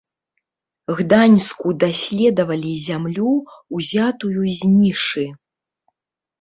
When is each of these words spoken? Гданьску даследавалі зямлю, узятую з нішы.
Гданьску 1.01 1.67
даследавалі 1.83 2.73
зямлю, 2.87 3.37
узятую 3.77 4.41
з 4.59 4.73
нішы. 4.77 5.31